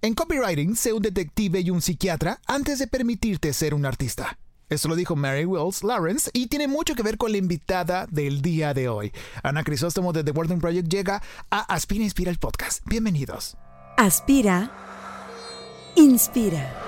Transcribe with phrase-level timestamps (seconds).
[0.00, 4.38] En copywriting, sé un detective y un psiquiatra antes de permitirte ser un artista.
[4.68, 8.40] Esto lo dijo Mary Wills Lawrence y tiene mucho que ver con la invitada del
[8.40, 9.12] día de hoy.
[9.42, 12.84] Ana Crisóstomo de The Wording Project llega a Aspira Inspira el podcast.
[12.86, 13.56] Bienvenidos.
[13.96, 14.70] Aspira,
[15.96, 16.87] inspira.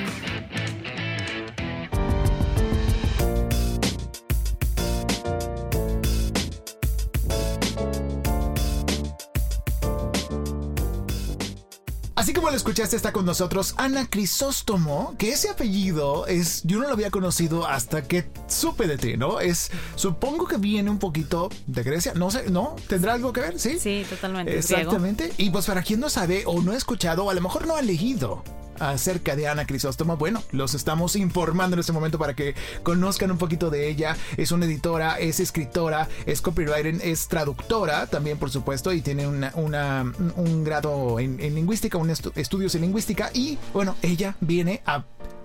[12.31, 16.87] Así como lo escuchaste, está con nosotros Ana Crisóstomo, que ese apellido es, yo no
[16.87, 19.41] lo había conocido hasta que supe de ti, ¿no?
[19.41, 22.77] Es, supongo que viene un poquito de Grecia, no sé, ¿no?
[22.87, 23.59] ¿Tendrá algo que ver?
[23.59, 23.79] Sí.
[23.79, 24.57] Sí, totalmente.
[24.57, 25.33] Exactamente.
[25.35, 27.75] Y pues para quien no sabe o no ha escuchado o a lo mejor no
[27.75, 28.45] ha leído
[28.81, 30.17] acerca de Ana Crisóstomo.
[30.17, 34.17] Bueno, los estamos informando en este momento para que conozcan un poquito de ella.
[34.37, 39.53] Es una editora, es escritora, es copywriter, es traductora también, por supuesto, y tiene una,
[39.55, 43.29] un grado en, lingüística, un estudios en lingüística.
[43.33, 45.03] Y bueno, ella viene a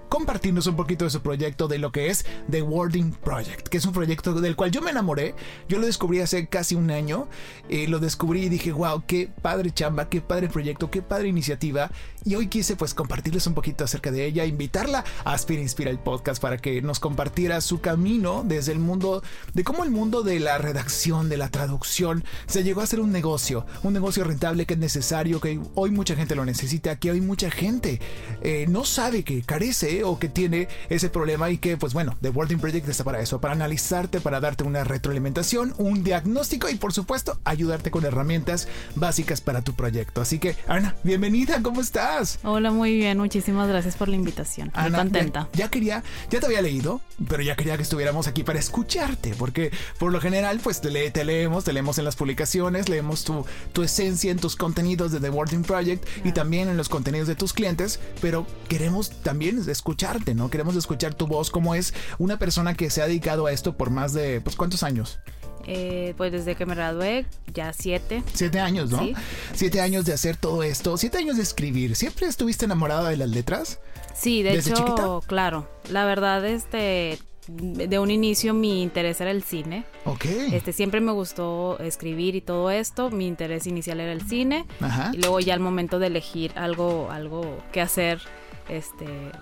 [0.08, 3.86] compartirnos un poquito de su proyecto, de lo que es The Wording Project, que es
[3.86, 5.34] un proyecto del cual yo me enamoré.
[5.68, 7.28] Yo lo descubrí hace casi un año.
[7.68, 11.90] Eh, lo descubrí y dije, wow, qué padre chamba, qué padre proyecto, qué padre iniciativa.
[12.24, 15.98] Y hoy quise pues compartirles un poquito acerca de ella, invitarla a Aspira Inspira el
[15.98, 19.22] podcast para que nos compartiera su camino desde el mundo,
[19.54, 23.12] de cómo el mundo de la redacción, de la traducción, se llegó a ser un
[23.12, 27.20] negocio, un negocio rentable que es necesario, que hoy mucha gente lo necesita, que hoy
[27.20, 28.00] mucha gente
[28.42, 32.30] eh, no sabe que carece o que tiene ese problema y que pues bueno, The
[32.30, 36.93] Wording Project está para eso, para analizarte, para darte una retroalimentación, un diagnóstico y por
[36.93, 40.20] supuesto ayudarte con herramientas básicas para tu proyecto.
[40.20, 42.38] Así que Ana, bienvenida, ¿cómo estás?
[42.43, 43.19] Hola, muy bien.
[43.19, 44.72] Muchísimas gracias por la invitación.
[44.75, 45.48] Muy contenta.
[45.53, 49.70] Ya, quería, ya te había leído, pero ya quería que estuviéramos aquí para escucharte, porque
[49.99, 54.31] por lo general, pues te, leemos, te leemos en las publicaciones, leemos tu, tu esencia
[54.31, 58.00] en tus contenidos de The Wording Project y también en los contenidos de tus clientes,
[58.20, 60.50] pero queremos también escucharte, ¿no?
[60.50, 63.91] Queremos escuchar tu voz, cómo es una persona que se ha dedicado a esto por
[63.91, 65.20] más de, pues, ¿cuántos años?
[65.64, 67.24] Eh, pues desde que me gradué,
[67.54, 68.25] ya siete.
[68.32, 69.08] Siete años, ¿no?
[69.52, 71.94] Siete años de hacer todo esto, siete años de escribir.
[71.94, 73.78] ¿Siempre estuviste enamorada de las letras?
[74.12, 75.69] Sí, de hecho, claro.
[75.88, 79.84] La verdad, este, de un inicio mi interés era el cine.
[80.04, 80.25] Ok.
[80.25, 83.10] Este, siempre me gustó escribir y todo esto.
[83.10, 84.66] Mi interés inicial era el cine.
[84.80, 85.12] Ajá.
[85.12, 88.20] Y luego ya al momento de elegir algo, algo que hacer
[88.69, 89.32] este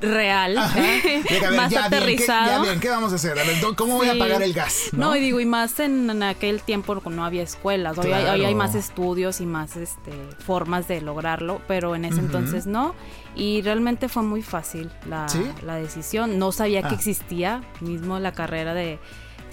[0.00, 0.54] real,
[1.56, 2.64] más aterrizado.
[2.80, 3.36] ¿qué, vamos a hacer?
[3.76, 4.90] ¿cómo voy a pagar el gas?
[4.92, 5.14] ¿no?
[5.16, 9.46] y digo, y más en, aquel tiempo no había escuelas, hoy, hay, más estudios y
[9.46, 12.94] más este, formas de lograrlo, pero en ese entonces no.
[13.36, 15.26] Y realmente fue muy fácil la,
[15.62, 16.38] la decisión.
[16.38, 16.94] No sabía que ah.
[16.94, 18.98] existía mismo la carrera de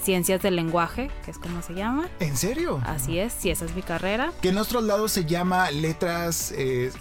[0.02, 2.10] Ciencias del Lenguaje, que es como se llama.
[2.20, 2.82] ¿En serio?
[2.86, 4.32] Así es, sí, esa es mi carrera.
[4.42, 6.92] Que en otros lados se llama letras, eh,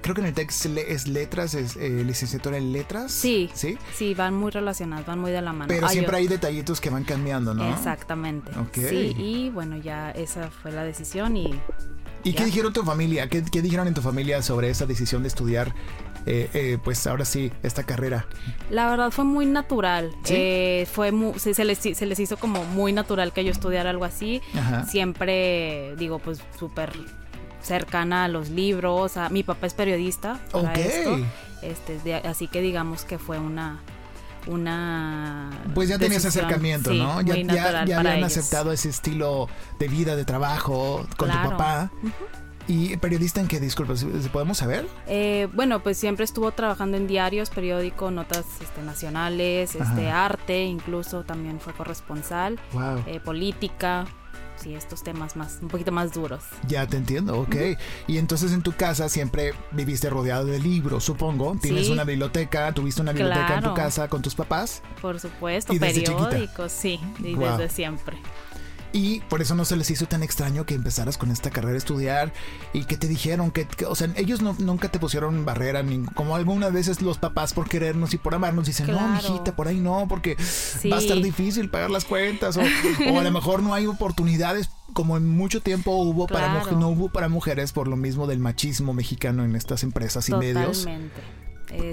[0.00, 3.12] creo que en el texto es letras, es eh, licenciatura en letras.
[3.12, 3.78] Sí, sí.
[3.94, 5.68] Sí, van muy relacionadas, van muy de la mano.
[5.68, 7.68] Pero siempre hay detallitos que van cambiando, ¿no?
[7.74, 8.52] Exactamente.
[8.72, 11.60] Sí, y bueno, ya esa fue la decisión y
[12.24, 13.28] ¿Y qué dijeron tu familia?
[13.28, 15.74] ¿Qué, dijeron en tu familia sobre esa decisión de estudiar,
[16.26, 18.26] eh, eh, pues ahora sí, esta carrera?
[18.70, 20.12] La verdad fue muy natural.
[20.28, 24.40] Eh, fue se, les, se, les, hizo como muy natural que yo estudiara algo así.
[24.88, 26.92] Siempre, digo, pues súper
[27.62, 29.16] cercana a los libros.
[29.16, 30.40] A, mi papá es periodista.
[30.50, 31.18] Para esto,
[31.62, 33.80] este, así que digamos que fue una
[34.46, 35.50] una...
[35.74, 37.20] Pues ya tenías acercamiento, ¿no?
[37.22, 39.48] Ya, ya, habían aceptado ese estilo
[39.78, 41.90] de vida, de trabajo con tu papá.
[42.66, 43.60] ¿Y periodista en qué?
[43.60, 43.94] Disculpa,
[44.32, 44.86] ¿podemos saber?
[45.06, 51.24] Eh, bueno, pues siempre estuvo trabajando en diarios, periódico, notas este, nacionales, este, arte, incluso
[51.24, 52.58] también fue corresponsal,
[53.06, 54.06] eh, política,
[54.56, 56.42] sí, estos temas más, un poquito más duros.
[56.66, 57.56] Ya te entiendo, ok.
[58.06, 61.56] Y entonces en tu casa siempre viviste rodeado de libros, supongo.
[61.60, 64.82] Tienes una biblioteca, tuviste una biblioteca en tu casa con tus papás.
[65.00, 68.16] Por supuesto, periódicos, sí, desde siempre.
[68.94, 71.78] Y por eso no se les hizo tan extraño que empezaras con esta carrera a
[71.78, 72.32] estudiar
[72.72, 76.36] y que te dijeron que, o sea, ellos no, nunca te pusieron barrera, ni, como
[76.36, 80.06] algunas veces los papás por querernos y por amarnos dicen, no, mijita, por ahí no,
[80.08, 80.36] porque
[80.92, 84.70] va a estar difícil pagar las cuentas o, o a lo mejor no hay oportunidades
[84.92, 88.38] como en mucho tiempo hubo para mujeres, no hubo para mujeres por lo mismo del
[88.38, 90.86] machismo mexicano en estas empresas y medios.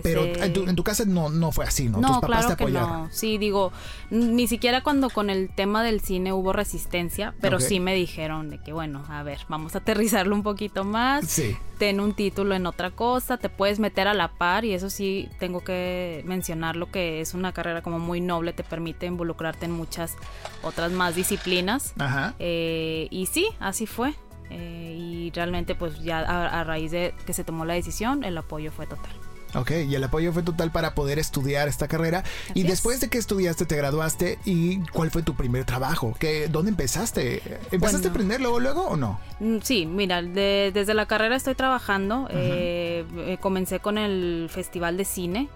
[0.03, 1.99] Pero en tu, en tu, casa no, no fue así, ¿no?
[1.99, 2.89] No, Tus papás claro te apoyaron.
[2.89, 3.09] no.
[3.11, 3.71] Sí, digo,
[4.09, 8.59] ni siquiera cuando con el tema del cine hubo resistencia, pero sí me dijeron de
[8.59, 11.27] que, bueno, a ver, vamos a aterrizarlo un poquito más.
[11.27, 11.55] Sí.
[11.77, 15.27] Ten un título en otra cosa, te puedes meter a la par y eso sí
[15.39, 19.71] tengo que mencionar lo que es una carrera como muy noble, te permite involucrarte en
[19.71, 20.15] muchas
[20.61, 21.93] otras más disciplinas.
[21.97, 22.35] Ajá.
[22.37, 24.13] Eh, y sí, así fue.
[24.51, 28.71] Eh, y realmente pues ya a raíz de que se tomó la decisión, el apoyo
[28.71, 29.13] fue total.
[29.53, 32.23] Ok, y el apoyo fue total para poder estudiar esta carrera.
[32.53, 36.15] y después de que estudiaste, te graduaste, ¿y cuál fue tu primer trabajo?
[36.19, 37.41] ¿Qué, ¿Dónde empezaste?
[37.71, 39.19] ¿Empezaste a aprender luego, luego o no?
[39.39, 42.27] Mm, sí, mira, desde la carrera estoy trabajando.
[42.31, 45.49] Eh, eh, comencé con el Festival de Cine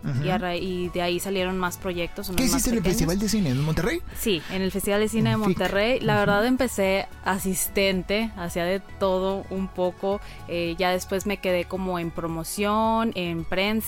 [0.60, 2.32] y, de ahí salieron más proyectos.
[2.36, 4.02] ¿Qué hiciste en el Festival de Cine en Monterrey?
[4.20, 6.00] Sí, en el Festival de Cine de Monterrey.
[6.00, 10.20] La verdad empecé asistente, hacía de todo un poco.
[10.48, 13.85] Eh, ya después me quedé como en promoción, en prensa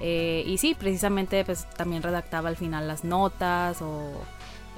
[0.00, 4.12] eh, y sí, precisamente pues también redactaba al final las notas o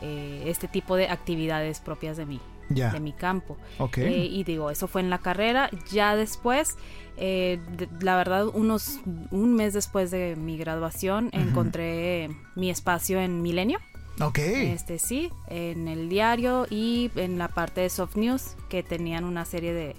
[0.02, 2.40] eh, este tipo de actividades propias de mí.
[2.68, 3.56] de mi campo.
[3.96, 5.70] Eh, y digo, eso fue en la carrera.
[5.90, 6.76] Ya después,
[7.18, 9.00] la verdad, unos
[9.32, 13.80] un mes después de mi graduación, encontré mi espacio en Milenio.
[14.20, 14.38] Ok.
[14.38, 19.44] Este sí, en el diario y en la parte de soft news que tenían una
[19.46, 19.96] serie de,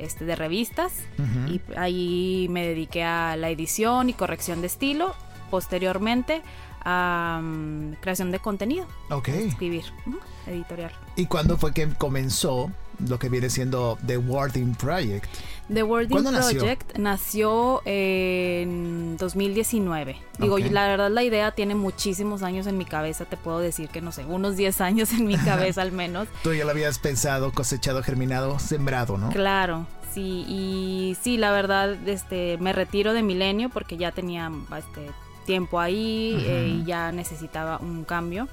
[0.00, 0.92] este, de revistas
[1.48, 5.14] y ahí me dediqué a la edición y corrección de estilo.
[5.50, 6.42] Posteriormente
[6.82, 8.86] a mm, creación de contenido.
[9.10, 9.28] Ok.
[9.28, 9.84] Escribir,
[10.46, 10.92] editorial.
[11.16, 12.70] ¿Y cuándo fue que comenzó
[13.08, 15.26] lo que viene siendo The Wording Project?
[15.72, 17.82] The Wording Project nació?
[17.84, 20.16] en 2019.
[20.38, 24.00] Digo, la verdad la idea tiene muchísimos años en mi cabeza, te puedo decir que
[24.00, 26.28] no sé, unos 10 años en mi cabeza al menos.
[26.42, 29.30] Tú ya lo habías pensado, cosechado, germinado, sembrado, ¿no?
[29.30, 35.10] Claro, sí, y sí, la verdad, este, me retiro de Milenio porque ya tenía este,
[35.46, 38.48] tiempo ahí eh, y ya necesitaba un cambio.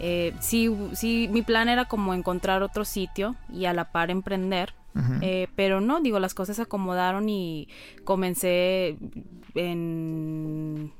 [0.00, 4.74] Eh, sí, sí, mi plan era como encontrar otro sitio y a la par emprender.
[5.22, 7.68] Eh, pero no, digo, las cosas se acomodaron y
[8.04, 8.96] comencé
[9.54, 10.92] en...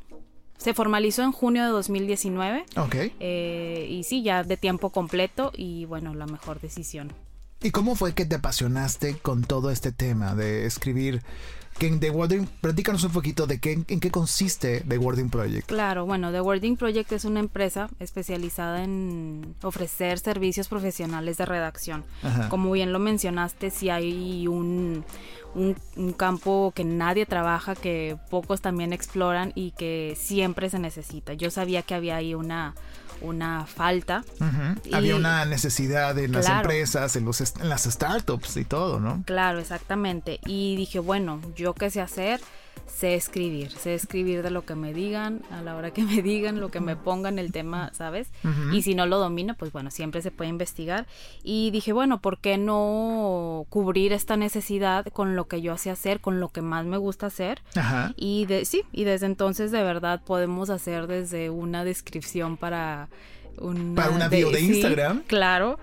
[0.59, 2.65] Se formalizó en junio de 2019.
[2.77, 2.95] Ok.
[3.19, 7.13] Eh, y sí, ya de tiempo completo y bueno, la mejor decisión.
[7.63, 11.23] ¿Y cómo fue que te apasionaste con todo este tema de escribir
[11.81, 15.67] que The Wording, platícanos un poquito de qué, en qué consiste The Wording Project.
[15.67, 22.05] Claro, bueno, The Wording Project es una empresa especializada en ofrecer servicios profesionales de redacción.
[22.51, 25.07] Como bien lo mencionaste, si hay un,
[25.55, 31.33] un, campo que nadie trabaja, que pocos también exploran y que siempre se necesita.
[31.33, 32.75] Yo sabía que había ahí una
[33.21, 34.25] una falta.
[34.93, 39.23] Había una necesidad en las empresas, en, los, en las startups y todo, ¿no?
[39.27, 40.41] Claro, exactamente.
[40.47, 42.41] Y dije, bueno, yo qué sé hacer,
[42.87, 46.61] sé escribir, sé escribir de lo que me digan, a la hora que me digan,
[46.61, 48.31] lo que me pongan el tema, ¿sabes?
[48.73, 51.07] Y si no lo domino, pues bueno, siempre se puede investigar.
[51.43, 56.21] Y dije, bueno, ¿por qué no cubrir esta necesidad con lo que yo sé hacer,
[56.21, 57.63] con lo que más me gusta hacer?
[57.75, 58.13] Ajá.
[58.17, 63.09] Y de, sí, y desde entonces de verdad podemos hacer desde una descripción para
[63.95, 65.23] para una bio de, Instagram.
[65.27, 65.79] claro.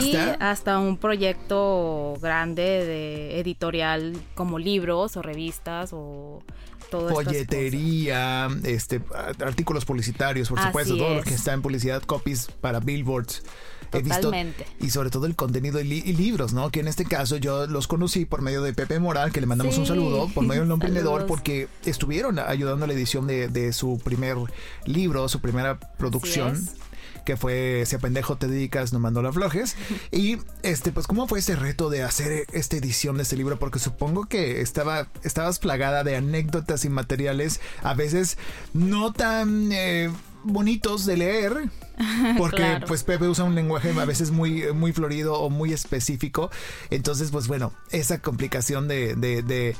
[0.00, 6.42] Y hasta un proyecto grande de editorial como libros o revistas o
[6.90, 9.00] todo Folletería, este,
[9.44, 13.42] artículos publicitarios, por supuesto, todo lo que está en publicidad, copies para billboards.
[13.90, 14.66] Totalmente.
[14.80, 16.70] y sobre todo el contenido y, libros, ¿no?
[16.70, 19.76] Que en este caso yo los conocí por medio de Pepe Moral, que le mandamos
[19.76, 23.74] un saludo, por medio de un emprendedor, porque estuvieron ayudando a la edición de, de,
[23.74, 24.38] su primer
[24.86, 26.66] libro, su primera producción
[27.24, 29.76] que fue Si a pendejo te dedicas, no mandó las flojes.
[30.10, 33.58] Y este, pues, ¿cómo fue ese reto de hacer esta edición de este libro?
[33.58, 38.38] Porque supongo que estaba, estabas plagada de anécdotas y materiales, a veces
[38.72, 40.10] no tan eh,
[40.44, 41.70] bonitos de leer.
[42.38, 46.50] Porque pues Pepe usa un lenguaje a veces muy, muy florido o muy específico.
[46.90, 49.76] Entonces, pues bueno, esa complicación de, de, de,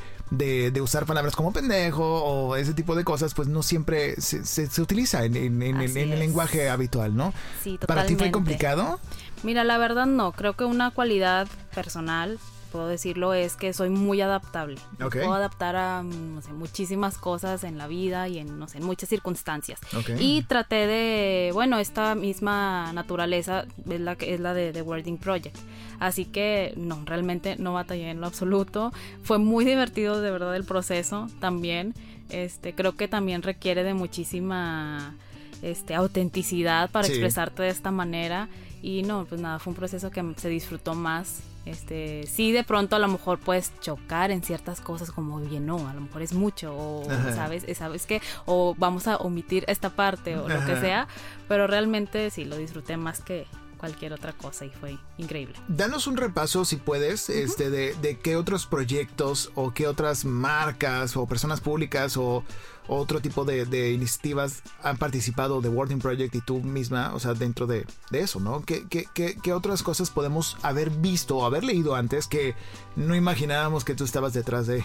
[0.80, 5.24] usar palabras como pendejo o ese tipo de cosas, pues no siempre se, se, utiliza
[5.24, 7.32] en, en, en, el lenguaje habitual, ¿no?
[7.62, 7.86] Sí, totalmente.
[7.86, 8.98] ¿Para ti fue complicado?
[9.42, 10.32] Mira, la verdad no.
[10.32, 12.38] Creo que una cualidad personal
[12.72, 14.78] puedo decirlo es que soy muy adaptable.
[14.98, 19.78] Puedo adaptar a muchísimas cosas en la vida y en, no sé, en muchas circunstancias.
[20.18, 25.18] Y traté de, bueno, esta misma naturaleza es la, que es la de The Wording
[25.18, 25.56] Project.
[26.00, 28.92] Así que no, realmente no batallé en lo absoluto.
[29.22, 31.94] Fue muy divertido de verdad el proceso también.
[32.30, 35.14] Este, creo que también requiere de muchísima
[35.60, 38.48] este, autenticidad para expresarte de esta manera.
[38.82, 41.42] Y no, pues nada, fue un proceso que se disfrutó más.
[41.64, 45.88] Este, sí, de pronto a lo mejor puedes chocar en ciertas cosas como, oye, no,
[45.88, 47.04] a lo mejor es mucho, o
[47.34, 51.06] sabes, sabes que, o vamos a omitir esta parte, o lo que sea,
[51.48, 53.46] pero realmente sí, lo disfruté más que,
[53.82, 55.56] cualquier otra cosa y fue increíble.
[55.66, 61.16] Danos un repaso, si puedes, este, de, de, qué otros proyectos o qué otras marcas
[61.16, 62.44] o personas públicas o,
[62.88, 67.66] otro tipo de, iniciativas han participado de Wording Project y tú misma, o sea, dentro
[67.66, 68.62] de, eso, ¿no?
[68.62, 72.54] ¿Qué, qué, qué, qué otras cosas podemos haber visto o haber leído antes que
[72.96, 74.84] no imaginábamos que tú estabas detrás de?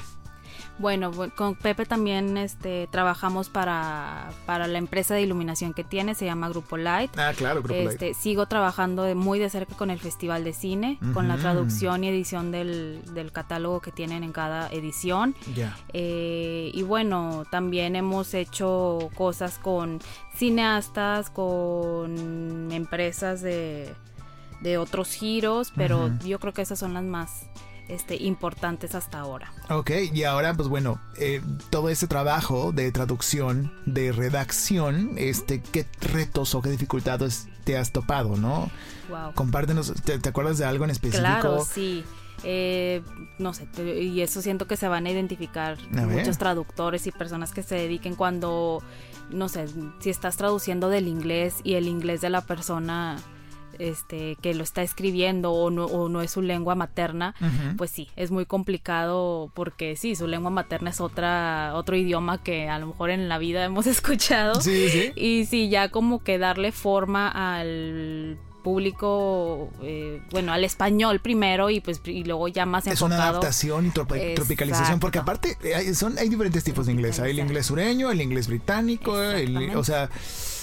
[0.79, 6.25] Bueno, con Pepe también este, trabajamos para, para la empresa de iluminación que tiene, se
[6.25, 7.11] llama Grupo Light.
[7.17, 11.27] Ah, claro, Grupo este, Sigo trabajando muy de cerca con el Festival de Cine, con
[11.27, 15.35] la traducción y edición del, del, catálogo que tienen en cada edición.
[15.55, 15.75] Ya.
[15.93, 19.99] Eh, y bueno, también hemos hecho cosas con
[20.35, 23.93] cineastas, con empresas de,
[24.61, 27.47] de otros giros, pero yo creo que esas son las más
[27.87, 29.51] este, importantes hasta ahora.
[29.69, 35.85] Ok, y ahora pues bueno, eh, todo ese trabajo de traducción, de redacción, este, ¿qué
[36.01, 38.69] retos o qué dificultades te has topado, no?
[39.09, 39.33] Wow.
[39.33, 41.21] Compártenos, ¿te, acuerdas de algo en específico?
[41.21, 42.03] Claro, sí.
[42.43, 43.01] Eh,
[43.39, 43.67] no sé,
[43.99, 48.15] y eso siento que se van a identificar muchos traductores y personas que se dediquen
[48.15, 48.83] cuando,
[49.31, 49.65] no sé,
[49.99, 53.17] si estás traduciendo del inglés y el inglés de la persona
[53.79, 57.35] este, que lo está escribiendo o no, o no es su lengua materna,
[57.77, 62.69] pues sí, es muy complicado porque sí, su lengua materna es otra, otro idioma que
[62.69, 64.59] a lo mejor en la vida hemos escuchado.
[65.15, 71.79] Y sí, ya como que darle forma al público, eh, bueno, al español primero y
[71.79, 73.13] pues y luego ya más enfocado.
[73.13, 77.19] Es una adaptación y tropicalización, porque aparte hay, son, hay diferentes tipos de inglés.
[77.19, 79.15] Hay el inglés sureño, el inglés británico,
[79.75, 80.09] o sea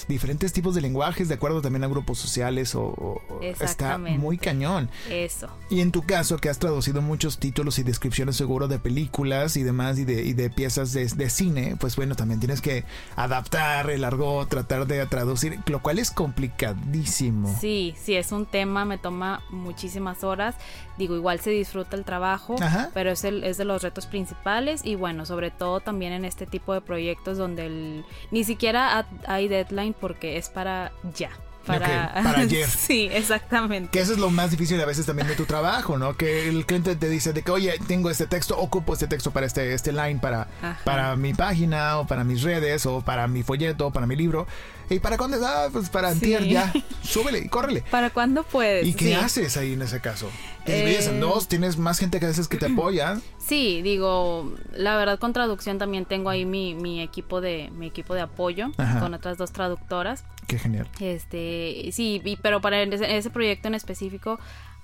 [0.09, 3.21] diferentes tipos de lenguajes de acuerdo también a grupos sociales o,
[3.61, 4.91] está muy cañón.
[5.11, 5.49] Eso.
[5.71, 9.63] Y en tu caso que has traducido muchos títulos y descripciones seguro de películas y
[9.63, 12.85] demás y de, y de piezas de, de, cine, pues bueno, también tienes que
[13.17, 17.55] adaptar el argot, tratar de traducir, lo cual es complicadísimo.
[17.61, 20.55] Sí, sí, es un tema, me toma muchísimas horas.
[20.99, 22.57] Digo, igual se disfruta el trabajo,
[22.93, 26.47] pero es, el, es de los retos principales y bueno, sobre todo también en este
[26.47, 31.31] tipo de proyectos donde el, ni siquiera hay deadline porque es para ya.
[31.67, 32.69] Para, ayer.
[32.69, 33.91] sí, exactamente.
[33.91, 36.17] Que eso es lo más difícil a veces también de tu trabajo, ¿no?
[36.17, 39.47] Que el cliente te dice de que, oye, tengo este texto, ocupo este texto para
[39.47, 40.47] este, este line, para,
[40.85, 44.47] para mi página, o para mis redes, o para mi folleto, o para mi libro.
[44.91, 45.38] ¿Y para cuándo?
[45.45, 46.73] Ah, pues para antier ya.
[47.03, 47.83] Súbele y córrele.
[47.91, 48.87] ¿Para cuándo puedes?
[48.87, 50.31] ¿Y qué haces ahí en ese caso?
[50.64, 51.49] ¿Te divides en eh, dos?
[51.49, 53.21] ¿Tienes más gente que a veces que te apoya?
[53.45, 58.14] Sí, digo, la verdad con traducción también tengo ahí mi, mi equipo de mi equipo
[58.14, 60.25] de apoyo con otras dos traductoras.
[60.47, 60.88] Qué genial.
[60.99, 64.41] Este, sí, pero para ese proyecto en específico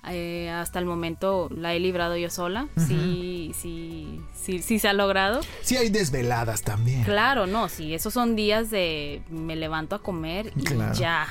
[0.09, 2.69] eh, hasta el momento la he librado yo sola.
[2.77, 5.41] Sí, sí, sí, sí se ha logrado.
[5.63, 7.05] Sí hay desveladas también.
[7.05, 10.65] Claro, no, sí, esos son días de me levanto a comer y
[10.95, 11.29] ya.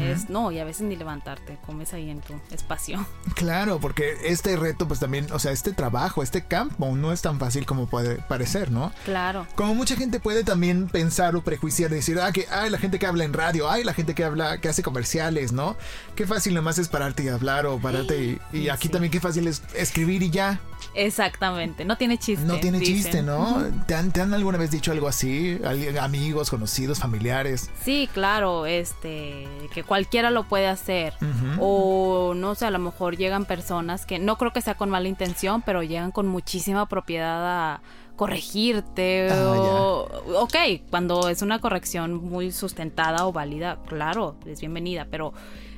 [0.00, 3.04] Es, no, y a veces ni levantarte, comes ahí en tu espacio.
[3.34, 7.38] Claro, porque este reto, pues también, o sea, este trabajo, este campo, no es tan
[7.38, 8.92] fácil como puede parecer, ¿no?
[9.04, 9.46] Claro.
[9.54, 13.06] Como mucha gente puede también pensar o prejuiciar, decir, ah, que, ay, la gente que
[13.06, 15.76] habla en radio, ay, la gente que habla, que hace comerciales, ¿no?
[16.16, 19.62] Qué fácil nomás es pararte y hablar o pararte y, aquí también qué fácil es
[19.74, 20.60] escribir y ya.
[20.94, 22.44] Exactamente, no tiene chiste.
[22.44, 23.64] No tiene chiste, ¿no?
[23.86, 25.60] ¿Te han, ¿Te han, alguna vez dicho algo así?
[26.00, 27.70] Amigos, conocidos, familiares.
[27.82, 31.14] Sí, claro, este, que cualquiera lo puede hacer.
[31.60, 35.08] O no sé, a lo mejor llegan personas que no creo que sea con mala
[35.08, 37.82] intención, pero llegan con muchísima propiedad a
[38.16, 39.28] corregirte.
[39.30, 40.08] Ah, o,
[40.42, 40.56] ok,
[40.90, 45.32] cuando es una corrección muy sustentada o válida, claro, es bienvenida, pero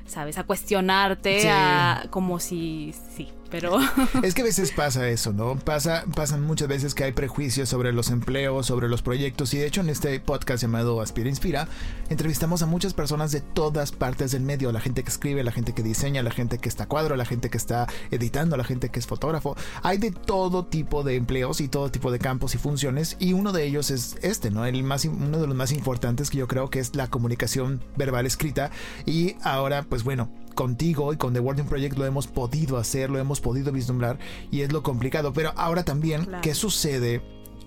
[0.07, 0.39] ¿sabes?
[0.39, 3.79] A cuestionarte, a, como si, sí, pero...
[4.23, 5.57] Es que a veces pasa eso, ¿no?
[5.57, 9.67] Pasa, pasan muchas veces que hay prejuicios sobre los empleos, sobre los proyectos y de
[9.67, 11.69] hecho en este podcast llamado Aspira Inspira
[12.09, 15.73] entrevistamos a muchas personas de todas partes del medio, la gente que escribe, la gente
[15.73, 18.99] que diseña, la gente que está cuadro, la gente que está editando, la gente que
[18.99, 19.57] es fotógrafo.
[19.83, 23.53] Hay de todo tipo de empleos y todo tipo de campos y funciones y uno
[23.53, 24.67] de ellos es este, ¿no?
[24.67, 28.27] El más, uno de los más importantes que yo creo que es la comunicación verbal
[28.27, 28.71] escrita
[29.07, 33.19] y ahora pues bueno, contigo y con The Wording Project lo hemos podido hacer, lo
[33.19, 34.19] hemos podido vislumbrar
[34.51, 35.33] y es lo complicado.
[35.33, 37.23] Pero ahora también, ¿qué sucede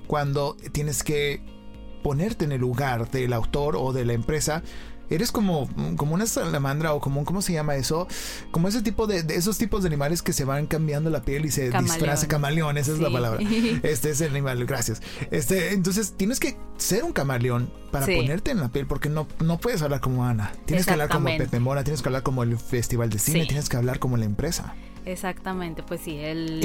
[0.07, 1.41] cuando tienes que
[2.03, 4.63] ponerte en el lugar del autor o de la empresa?
[5.13, 8.07] Eres como, como una salamandra o como, ¿cómo se llama eso?
[8.49, 11.51] Como ese tipo de, esos tipos de animales que se van cambiando la piel y
[11.51, 13.39] se disfraza camaleón, esa es la palabra.
[13.83, 15.01] Este es el animal, gracias.
[15.29, 19.59] Este, entonces tienes que ser un camaleón para ponerte en la piel porque no, no
[19.59, 20.51] puedes hablar como Ana.
[20.65, 23.69] Tienes que hablar como Pepe Mora, tienes que hablar como el Festival de Cine, tienes
[23.69, 24.73] que hablar como la empresa.
[25.05, 26.61] Exactamente, pues sí, el,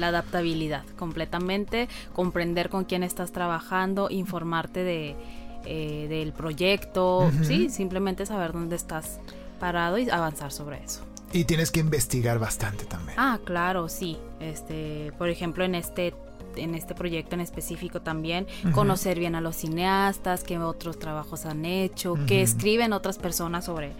[0.00, 5.16] la adaptabilidad completamente, comprender con quién estás trabajando, informarte de,
[5.64, 9.20] eh, del proyecto, sí, simplemente saber dónde estás
[9.58, 11.02] parado y avanzar sobre eso.
[11.32, 13.18] Y tienes que investigar bastante también.
[13.18, 14.16] Ah, claro, sí.
[14.40, 16.14] Este, por ejemplo, en este
[16.56, 21.64] en este proyecto en específico también, conocer bien a los cineastas, qué otros trabajos han
[21.64, 23.92] hecho, qué escriben otras personas sobre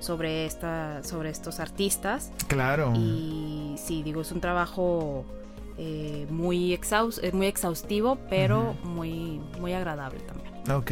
[0.00, 2.30] sobre esta sobre estos artistas.
[2.46, 2.92] Claro.
[2.94, 5.24] Y sí, digo, es un trabajo
[5.78, 10.45] eh, muy, exhaus muy exhaustivo, pero muy, muy agradable también.
[10.72, 10.90] Ok,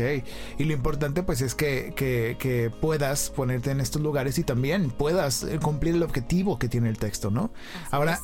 [0.59, 5.43] y lo importante pues es que, que, puedas ponerte en estos lugares y también puedas
[5.43, 7.53] eh, cumplir el objetivo que tiene el texto, ¿no?
[7.91, 8.21] Ahora,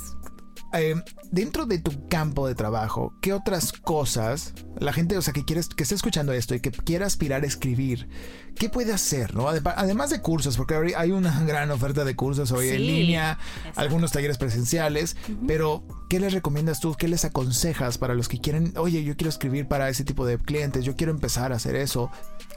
[0.72, 0.94] eh,
[1.30, 5.68] dentro de tu campo de trabajo, ¿qué otras cosas la gente, o sea, que quieres,
[5.68, 8.08] que esté escuchando esto y que quiera aspirar a escribir,
[8.56, 9.48] qué puede hacer, no?
[9.48, 13.38] Además de cursos, porque hay una gran oferta de cursos hoy en línea,
[13.76, 16.94] algunos talleres presenciales, pero ¿qué les recomiendas tú?
[16.94, 20.38] ¿Qué les aconsejas para los que quieren, oye, yo quiero escribir para ese tipo de
[20.38, 22.10] clientes, yo quiero empezar a hacer eso?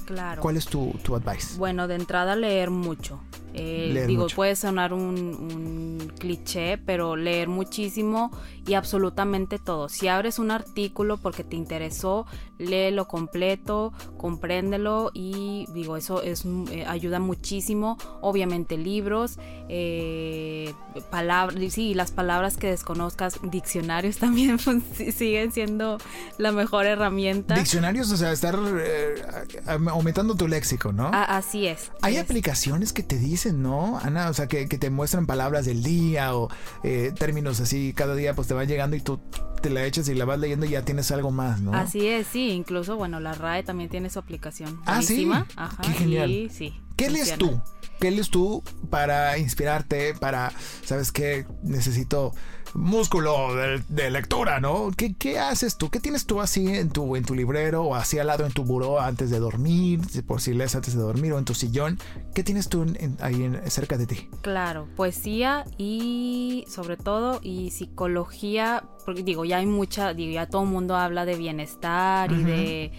[0.06, 0.42] Claro.
[0.42, 1.58] ¿Cuál es tu, tu advice?
[1.58, 3.22] Bueno, de entrada leer mucho.
[3.54, 8.03] Eh, digo, puede sonar un, un, cliché, pero leer muchísimo
[8.66, 9.90] y absolutamente todo.
[9.90, 12.26] Si abres un artículo porque te interesó,
[12.64, 17.98] léelo completo, compréndelo y digo, eso es, eh, ayuda muchísimo.
[18.22, 19.38] Obviamente libros,
[19.70, 20.74] eh,
[21.10, 24.84] palabras, sí, las palabras que desconozcas, diccionarios también pues,
[25.16, 25.98] siguen siendo
[26.38, 27.56] la mejor herramienta.
[27.56, 29.24] Diccionarios, o sea, estar eh,
[29.68, 31.10] aumentando tu léxico, ¿no?
[31.14, 31.92] así es.
[32.02, 34.30] Hay aplicaciones que te dicen, ¿no, Ana?
[34.30, 36.50] O sea, que, que te muestran palabras del día o
[37.18, 39.20] términos así, cada día pues te van llegando y tú
[39.64, 41.74] te la echas y la vas leyendo y ya tienes algo más, ¿no?
[41.74, 44.82] Así es, sí, incluso, bueno, la RAE también tiene su aplicación.
[44.86, 45.32] Ah, sí.
[45.56, 46.52] Ajá, Qué genial.
[46.52, 46.74] sí.
[46.98, 47.62] ¿Qué lees tú?
[48.00, 50.52] ¿Qué lees tú para inspirarte, para,
[50.84, 52.34] sabes qué, necesito
[52.74, 54.92] músculo de, lectura, ¿no?
[54.96, 55.90] ¿Qué, ¿Qué, haces tú?
[55.90, 58.64] ¿Qué tienes tú así en tu, en tu librero o así al lado en tu
[58.64, 60.02] buró antes de dormir?
[60.28, 62.00] Por si lees antes de dormir o en tu sillón.
[62.34, 62.86] ¿Qué tienes tú
[63.20, 64.30] ahí cerca de ti?
[64.42, 70.64] Claro, poesía y sobre todo y psicología, porque digo, ya hay mucha, digo, ya todo
[70.64, 72.92] el mundo habla de bienestar y de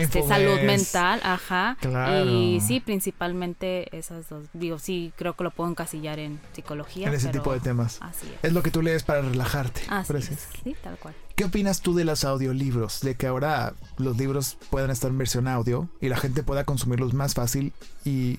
[0.00, 1.76] este, salud mental, ajá.
[2.24, 4.46] Y sí, principalmente esas dos.
[4.52, 7.08] Digo, sí, creo que lo puedo encasillar en psicología.
[7.08, 7.98] En ese tipo de temas.
[8.00, 8.44] Así es.
[8.44, 9.82] Es lo que tú lees para relajarte.
[9.88, 10.48] Así es.
[10.62, 11.14] Sí, tal cual.
[11.36, 13.00] ¿Qué opinas tú de los audiolibros?
[13.00, 17.12] De que ahora los libros puedan estar en versión audio y la gente pueda consumirlos
[17.12, 17.72] más fácil
[18.04, 18.38] y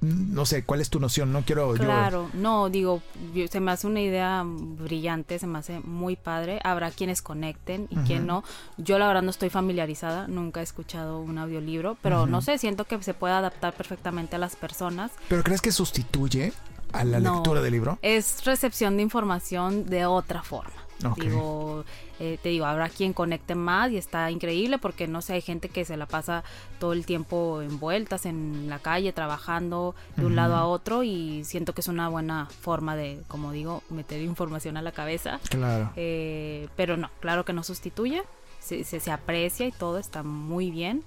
[0.00, 1.32] no sé, ¿cuál es tu noción?
[1.32, 3.02] No quiero Claro, no, digo,
[3.50, 6.60] se me hace una idea brillante, se me hace muy padre.
[6.64, 8.44] Habrá quienes conecten y quien no.
[8.76, 12.84] Yo la verdad no estoy familiarizada, nunca he escuchado un audiolibro, pero no sé, siento
[12.84, 15.12] que se puede adaptar perfectamente a las personas.
[15.28, 16.52] ¿Pero crees que sustituye
[16.92, 17.98] a la lectura del libro?
[18.02, 20.74] Es recepción de información de otra forma.
[21.16, 21.84] Digo,
[22.20, 25.68] eh, te digo, habrá quien conecte más y está increíble porque no sé, hay gente
[25.68, 26.44] que se la pasa
[26.78, 31.44] todo el tiempo en vueltas en la calle, trabajando de un lado a otro y
[31.44, 35.40] siento que es una buena forma de, como digo, meter información a la cabeza.
[35.50, 35.90] Claro.
[35.96, 38.22] Eh, pero no, claro que no sustituye,
[38.60, 41.02] se, se, aprecia y todo está muy bien.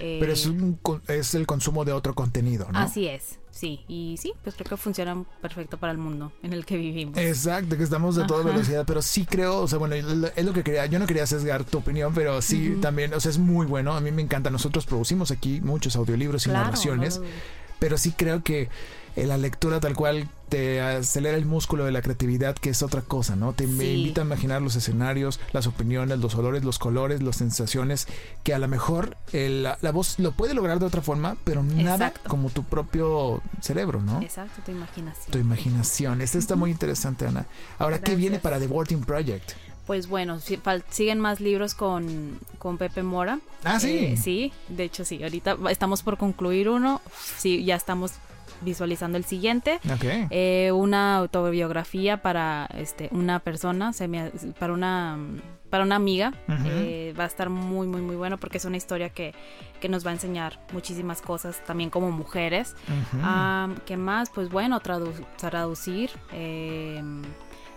[0.00, 2.78] Pero es, eh, es el consumo de otro contenido, ¿no?
[2.78, 3.38] Así es.
[3.50, 7.18] Sí, y sí, pues creo que funciona perfecto para el mundo en el que vivimos.
[7.18, 10.62] Exacto, que estamos de toda velocidad, pero sí creo, o sea, bueno, es lo que
[10.62, 13.92] quería, yo no quería sesgar tu opinión, pero sí también, o sea, es muy bueno,
[13.92, 17.20] a mí me encanta, nosotros producimos aquí muchos audiolibros y narraciones,
[17.80, 18.68] pero sí creo que
[19.16, 23.36] la lectura tal cual te acelera el músculo de la creatividad, que es otra cosa,
[23.36, 23.52] ¿no?
[23.52, 28.08] Te invita a imaginar los escenarios, las opiniones, los olores, los colores, las sensaciones,
[28.42, 32.50] que a lo mejor la, voz lo puede lograr de otra forma, pero nada como
[32.50, 34.20] tu propio cerebro, ¿no?
[34.22, 35.30] Exacto, tu imaginación.
[35.30, 36.20] Tu imaginación.
[36.20, 37.46] Esto está muy interesante, Ana.
[37.78, 39.52] Ahora, ¿qué viene para The Working Project?
[39.90, 43.40] Pues bueno, siguen más libros con, con Pepe Mora.
[43.64, 43.98] Ah, sí.
[43.98, 45.20] Eh, sí, de hecho sí.
[45.20, 47.00] Ahorita estamos por concluir uno.
[47.16, 48.12] Sí, ya estamos
[48.60, 49.80] visualizando el siguiente.
[50.30, 53.90] Eh, una autobiografía para este, una persona,
[54.60, 55.18] para una
[55.70, 56.34] para una amiga.
[56.66, 59.34] Eh, va a estar muy, muy, muy bueno porque es una historia que,
[59.80, 62.76] que nos va a enseñar muchísimas cosas también como mujeres.
[63.86, 64.30] ¿Qué más?
[64.30, 66.10] Pues bueno, traducir.
[66.32, 67.02] Eh,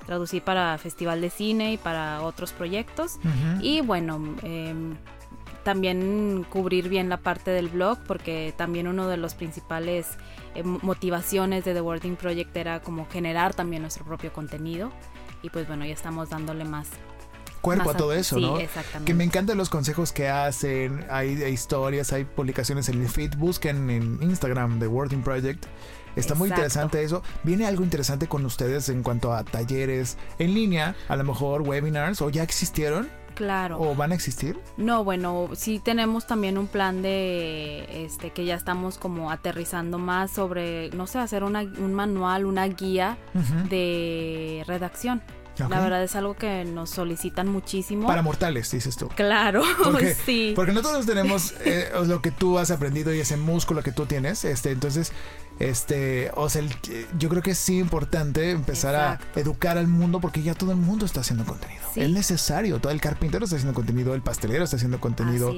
[0.05, 3.19] traducir para Festival de Cine y para otros proyectos.
[3.61, 4.95] Y bueno, em,
[5.63, 10.07] también cubrir bien la parte del blog, porque también uno de los principales
[10.55, 14.91] eh, motivaciones de The Wording Project era como generar también nuestro propio contenido.
[15.41, 16.89] Y pues bueno, ya estamos dándole más
[17.63, 18.57] cuerpo a todo eso, ¿no?
[19.05, 23.89] Que me encantan los consejos que hacen, hay, historias, hay publicaciones en el feed, busquen
[23.89, 25.65] en Instagram The Wording Project.
[26.15, 27.23] Está muy interesante eso.
[27.43, 32.21] ¿Viene algo interesante con ustedes en cuanto a talleres en línea, a lo mejor webinars
[32.21, 33.09] o ya existieron?
[33.35, 33.79] Claro.
[33.79, 34.59] ¿O van a existir?
[34.77, 40.31] No, bueno, sí tenemos también un plan de este que ya estamos como aterrizando más
[40.31, 43.17] sobre, no sé, hacer una, un manual, una guía
[43.69, 45.21] de redacción.
[45.57, 48.07] La verdad es algo que nos solicitan muchísimo.
[48.07, 49.07] Para mortales, dices tú.
[49.09, 50.53] Claro, porque, sí.
[50.55, 54.45] Porque nosotros tenemos eh, lo que tú has aprendido y ese músculo que tú tienes.
[54.45, 55.11] Este, entonces,
[55.69, 56.61] este, o sea,
[57.17, 60.77] yo creo que es sí importante empezar a educar al mundo porque ya todo el
[60.77, 61.81] mundo está haciendo contenido.
[61.95, 62.79] Es necesario.
[62.79, 65.53] Todo el carpintero está haciendo contenido, el pastelero está haciendo contenido.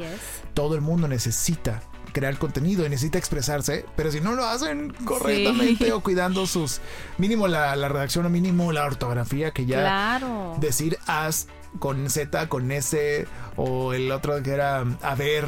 [0.53, 1.81] Todo el mundo necesita
[2.15, 6.79] crear contenido y necesita expresarse, pero si no lo hacen correctamente o cuidando sus
[7.17, 10.55] mínimo la, redacción o mínimo la ortografía que ya claro.
[10.61, 11.47] decir as
[11.77, 15.45] con Z, con S, o el otro que era a ver,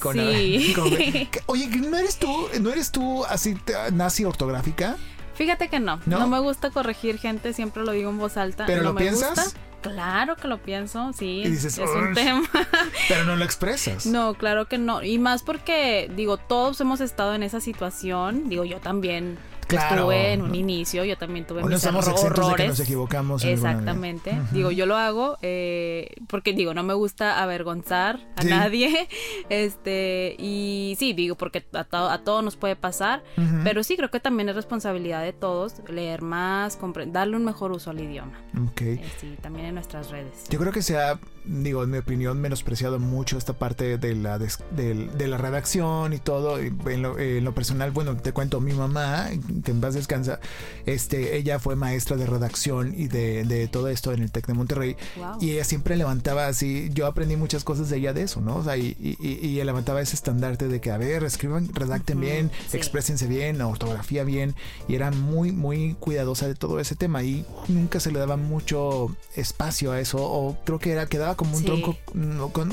[0.00, 0.74] con, sí.
[1.46, 3.56] Oye, ¿no eres tú, no eres tú así
[3.92, 4.96] nazi ortográfica?
[5.38, 6.00] Fíjate que no.
[6.06, 8.66] no, me gusta corregir gente, siempre lo digo en voz alta.
[8.66, 9.54] ¿Pero lo piensas?
[9.82, 11.42] Claro que lo pienso, sí.
[11.44, 12.42] Y dices, es un tema.
[13.08, 14.04] Pero no lo expresas.
[14.04, 15.04] No, claro que no.
[15.04, 18.48] Y más porque, digo, todos hemos estado en esa situación.
[18.48, 19.38] Digo, yo también
[19.76, 22.56] estuve en un inicio, yo también tuve mis errores.
[22.56, 23.44] que nos equivocamos.
[23.44, 24.38] Exactamente.
[24.52, 29.08] Digo, yo lo hago eh, porque digo, no me gusta avergonzar a nadie.
[29.48, 33.22] Este, y sí, digo, porque a, a todo nos puede pasar,
[33.64, 37.90] pero sí creo que también es responsabilidad de todos leer más, darle un mejor uso
[37.90, 38.32] al idioma.
[38.70, 38.80] Ok.
[38.82, 40.44] Eh, sí, también en nuestras redes.
[40.50, 44.38] Yo creo que se ha, digo, en mi opinión, menospreciado mucho esta parte de la,
[44.38, 46.58] de, de, la redacción y todo.
[46.58, 49.28] En lo, en lo personal, bueno, te cuento, mi mamá
[49.62, 50.40] que en paz descansa,
[50.86, 54.54] este, ella fue maestra de redacción y de, de todo esto en el TEC de
[54.54, 54.96] Monterrey.
[55.40, 58.56] Y ella siempre levantaba así, yo aprendí muchas cosas de ella de eso, ¿no?
[58.56, 62.50] O sea, y, y, y levantaba ese estandarte de que, a ver, escriban, redacten bien,
[62.72, 64.54] exprésense bien, ortografía bien.
[64.88, 67.22] Y era muy, muy cuidadosa de todo ese tema.
[67.22, 70.18] Y nunca se le daba mucho espacio a eso.
[70.18, 71.96] O creo que era, quedaba como un tronco,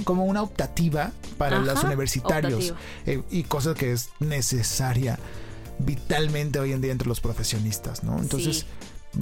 [0.04, 2.74] como una optativa para los universitarios.
[3.06, 5.20] Eh, y cosa que es necesaria
[5.80, 8.18] vitalmente hoy en día entre los profesionistas, ¿no?
[8.20, 8.66] Entonces,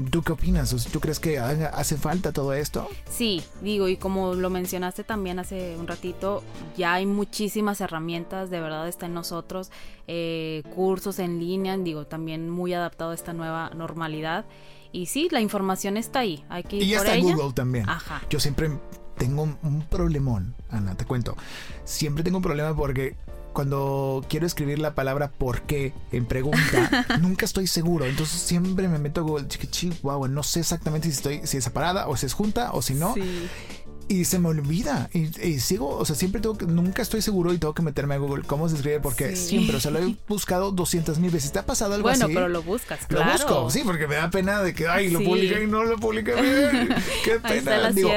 [0.10, 0.76] ¿Tú qué opinas?
[0.92, 2.90] ¿Tú crees que hace falta todo esto?
[3.10, 6.44] Sí, digo, y como lo mencionaste también hace un ratito,
[6.76, 9.72] ya hay muchísimas herramientas, de verdad está en nosotros,
[10.08, 14.46] eh, cursos en línea, digo, también muy adaptado a esta nueva normalidad.
[14.92, 17.88] Y sí, la información está ahí, hay que ir Y ya está en Google también.
[17.88, 18.22] Ajá.
[18.30, 18.72] Yo siempre
[19.18, 21.38] tengo un problemón, Ana, te cuento.
[21.84, 23.16] Siempre tengo un problema porque
[23.54, 28.06] cuando quiero escribir la palabra por qué en pregunta, nunca estoy seguro.
[28.06, 29.48] Entonces siempre me meto a Google,
[30.02, 32.96] wow, no sé exactamente si estoy, si es separada o si es junta o si
[32.96, 33.14] no.
[33.14, 33.50] Sí
[34.08, 35.10] y se me olvida.
[35.14, 38.18] Y, sigo, o sea, siempre tengo que, nunca estoy seguro y tengo que meterme a
[38.18, 41.52] Google cómo se escribe porque siempre, o sea, lo he buscado 200 mil veces.
[41.52, 42.22] ¿Te ha pasado algo así?
[42.22, 43.26] Bueno, pero lo buscas, claro.
[43.26, 45.98] Lo busco, sí, porque me da pena de que, ay, lo publiqué y no lo
[45.98, 46.90] publiqué bien.
[47.24, 47.92] Qué pena.
[47.92, 48.10] Digo,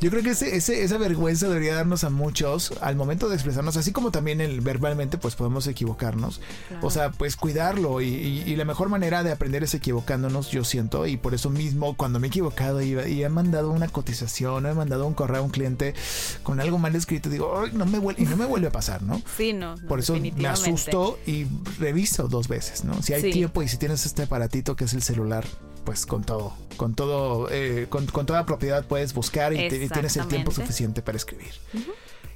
[0.00, 3.76] yo creo que ese, ese, esa vergüenza debería darnos a muchos al momento de expresarnos,
[3.76, 6.40] así como también el, verbalmente, pues podemos equivocarnos.
[6.82, 11.06] O sea, pues cuidarlo y, y, la mejor manera de aprender es equivocándonos, yo siento,
[11.06, 14.72] y por eso mismo cuando me he equivocado y, y he mandado una cotización, he
[14.72, 15.94] mandado un correo a un cliente,
[16.42, 19.20] con algo mal escrito, digo, no me vuelve, y no me vuelve a pasar, ¿no?
[19.36, 19.74] Sí, no.
[19.88, 21.46] Por eso me asusto y
[21.78, 23.02] reviso dos veces, ¿no?
[23.02, 25.44] Si hay tiempo y si tienes este aparatito que es el celular,
[25.84, 30.50] pues con todo, con todo, eh, con, toda propiedad puedes buscar y, tienes el tiempo
[30.50, 31.52] suficiente para escribir.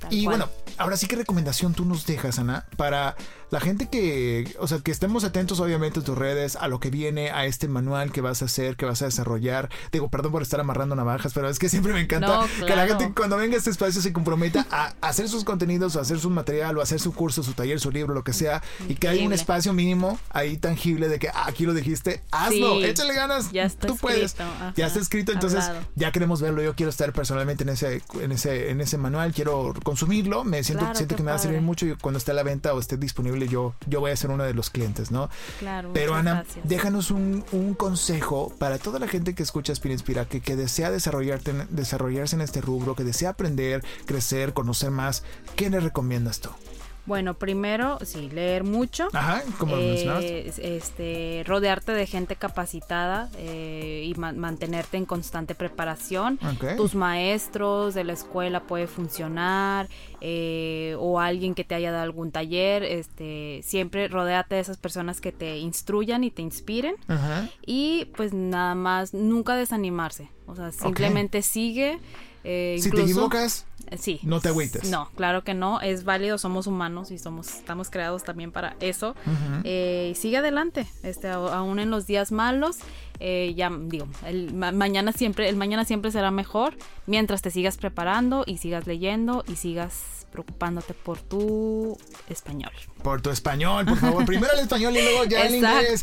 [0.08, 3.16] Y bueno, ahora sí, ¿qué recomendación tú nos dejas, Ana, para
[3.50, 6.90] la gente que, o sea, que estemos atentos obviamente a tus redes, a lo que
[6.90, 9.68] viene, a este manual que vas a hacer, que vas a desarrollar.
[9.90, 13.12] Digo, perdón por estar amarrando navajas, pero es que siempre me encanta que la gente
[13.14, 16.78] cuando venga a este espacio se comprometa a hacer sus contenidos, o hacer su material,
[16.78, 19.32] o hacer su curso, su taller, su libro, lo que sea, y que haya un
[19.32, 23.88] espacio mínimo ahí tangible de que ah, aquí lo dijiste, hazlo, échale ganas, ya está
[23.88, 24.36] tú puedes,
[24.76, 25.64] ya está escrito, entonces
[25.96, 29.74] ya queremos verlo, yo quiero estar personalmente en ese, en ese, en ese manual, quiero
[29.90, 32.44] consumirlo, me siento, siento que me va a servir mucho y cuando esté a la
[32.44, 35.28] venta o esté disponible yo, yo voy a ser uno de los clientes, ¿no?
[35.58, 35.90] Claro.
[35.92, 36.68] Pero Ana, gracias.
[36.68, 40.92] déjanos un, un, consejo para toda la gente que escucha Aspira Inspira, que, que desea
[40.92, 45.24] desarrollarte, desarrollarse en este rubro, que desea aprender, crecer, conocer más.
[45.56, 46.50] ¿Qué le recomiendas tú?
[47.10, 49.08] Bueno, primero, sí, leer mucho.
[49.12, 56.38] Ajá, como lo eh, este, rodearte de gente capacitada eh, y mantenerte en constante preparación.
[56.76, 59.88] Tus maestros de la escuela puede funcionar
[60.20, 62.84] eh, o alguien que te haya dado algún taller.
[62.84, 66.94] Este, siempre rodeate de esas personas que te instruyan y te inspiren.
[67.66, 70.30] Y pues nada más, nunca desanimarse.
[70.46, 71.98] O sea, simplemente sigue.
[72.42, 73.66] Si te equivocas,
[73.98, 74.20] Sí.
[74.22, 74.90] No te agüites.
[74.90, 75.80] No, claro que no.
[75.80, 79.14] Es válido, somos humanos y somos, estamos creados también para eso.
[79.64, 82.78] Eh, sigue adelante, este, aún en los días malos.
[83.18, 86.74] Eh, ya digo, el mañana siempre, el mañana siempre será mejor
[87.06, 92.72] mientras te sigas preparando y sigas leyendo y sigas preocupándote por tu español.
[93.02, 94.24] Por tu español, por favor.
[94.26, 96.02] Primero el español y luego ya el inglés.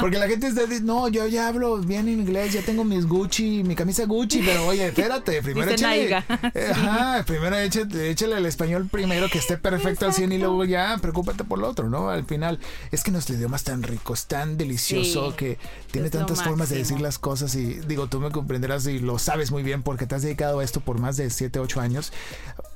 [0.00, 3.62] Porque la gente está diciendo, no, yo ya hablo bien inglés, ya tengo mis Gucci,
[3.64, 6.24] mi camisa Gucci, pero oye, espérate, primero échale.
[6.54, 10.64] Eh, ajá, primero échale, échale, el español primero que esté perfecto al 100 y luego
[10.64, 12.08] ya preocúpate por lo otro, ¿no?
[12.08, 12.58] Al final,
[12.90, 15.58] es que nuestro idioma es tan rico, es tan delicioso que
[15.90, 19.50] tiene tantas formas de decir las cosas y digo, tú me comprenderás y lo sabes
[19.50, 22.12] muy bien porque te has dedicado a esto por más de 7, 8 años.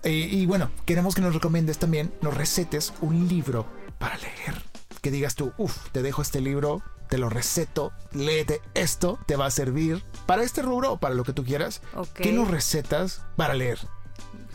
[0.04, 3.66] y bueno, queremos que nos recomiendes también, nos recetes un libro
[3.98, 4.62] para leer.
[5.00, 9.46] Que digas tú, uff, te dejo este libro, te lo receto, léete esto, te va
[9.46, 11.82] a servir para este rubro o para lo que tú quieras.
[12.14, 13.78] ¿Qué nos recetas para leer?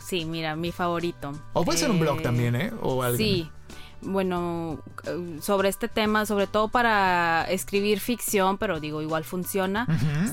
[0.06, 1.32] Sí, mira, mi favorito.
[1.52, 2.72] O puede ser un blog eh, también, ¿eh?
[2.80, 3.18] O algo.
[3.18, 3.50] Sí,
[4.06, 4.80] bueno,
[5.40, 9.86] sobre este tema, sobre todo para escribir ficción, pero digo, igual funciona.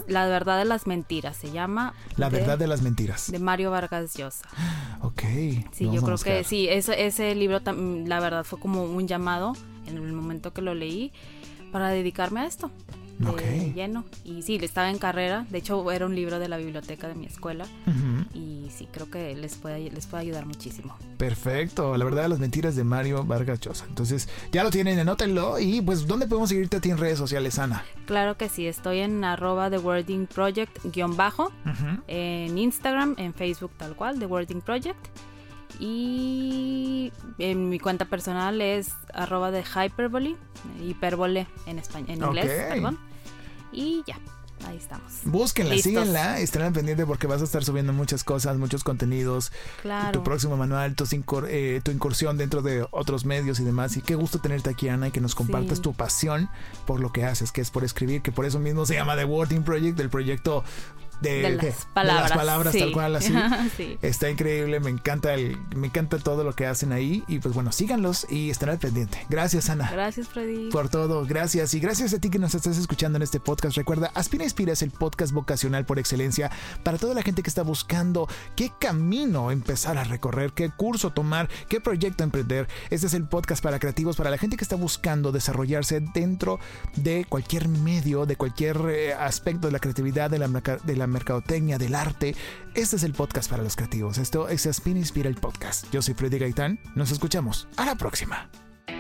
[0.08, 1.94] La verdad de las mentiras se llama.
[2.18, 3.32] La verdad de las mentiras.
[3.32, 4.48] De Mario Vargas Llosa.
[5.02, 5.22] Ok.
[5.72, 7.60] Sí, yo creo que sí, ese, ese libro,
[8.06, 9.54] la verdad, fue como un llamado
[9.88, 11.12] en el momento que lo leí
[11.72, 12.72] para dedicarme a esto
[13.20, 14.04] de lleno.
[14.24, 15.46] Y sí, estaba en carrera.
[15.50, 17.66] De hecho, era un libro de la biblioteca de mi escuela.
[18.34, 20.96] Y sí, creo que les puede, les puede ayudar muchísimo.
[21.18, 21.96] Perfecto.
[21.98, 23.86] La verdad, las mentiras de Mario Vargas Llosa.
[23.88, 25.60] Entonces, ya lo tienen, anótenlo.
[25.60, 27.84] Y pues, ¿dónde podemos seguirte a ti en redes sociales, Ana?
[28.06, 28.68] Claro que sí.
[28.68, 31.52] Estoy en arroba The Wording Project guion bajo.
[32.08, 35.08] En Instagram, en Facebook tal cual, The Wording Project.
[35.80, 40.36] Y en mi cuenta personal es arroba de hyperbole,
[40.82, 43.00] hipérbole en, español, en inglés, perdón.
[43.72, 44.20] Y ya,
[44.68, 45.22] ahí estamos.
[45.26, 49.52] Búsquenla, síguenla, estén al pendiente porque vas a estar subiendo muchas cosas, muchos contenidos.
[49.82, 50.12] Claro.
[50.12, 51.06] Tu próximo manual, tu,
[51.48, 53.98] eh, tu incursión dentro de otros medios y demás.
[53.98, 56.50] Y qué gusto tenerte aquí, Ana, y que nos compartas tu pasión
[56.86, 59.26] por lo que haces, que es por escribir, que por eso mismo se llama The
[59.26, 60.64] Wording Project, el proyecto
[61.22, 63.34] de, las palabras, las palabras tal cual así.
[64.02, 67.72] Está increíble, me encanta el, me encanta todo lo que hacen ahí y pues bueno,
[67.72, 69.26] síganlos y estén al pendiente.
[69.30, 69.90] Gracias Ana.
[69.92, 70.70] Gracias Freddy.
[70.70, 73.78] Por todo, gracias y gracias a ti que nos estás escuchando en este podcast.
[73.78, 76.52] Recuerda, Aspira Inspira es el podcast vocacional por excelencia
[76.84, 81.50] para toda la gente que está buscando qué camino empezar a recorrer, qué curso tomar,
[81.70, 82.68] qué proyecto emprender.
[82.90, 86.60] Este es el podcast para creativos, para la gente que está buscando desarrollarse dentro
[86.96, 91.78] de cualquier medio, de cualquier eh, aspecto de la creatividad, de la, de la mercadotecnia,
[91.78, 92.36] del arte.
[92.74, 94.18] Este es el podcast para los creativos.
[94.18, 95.92] Esto es Spin Inspira el podcast.
[95.92, 96.80] Yo soy Freddy Gaitán.
[96.96, 97.68] Nos escuchamos.
[97.78, 98.50] A la próxima.